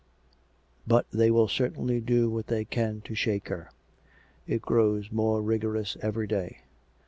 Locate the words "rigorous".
5.43-5.95